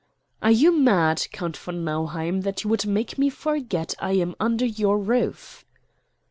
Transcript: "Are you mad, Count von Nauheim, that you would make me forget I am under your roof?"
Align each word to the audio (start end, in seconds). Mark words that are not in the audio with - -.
"Are 0.41 0.49
you 0.49 0.71
mad, 0.71 1.27
Count 1.31 1.55
von 1.55 1.83
Nauheim, 1.83 2.41
that 2.41 2.63
you 2.63 2.71
would 2.71 2.87
make 2.87 3.19
me 3.19 3.29
forget 3.29 3.93
I 3.99 4.13
am 4.13 4.33
under 4.39 4.65
your 4.65 4.97
roof?" 4.97 5.63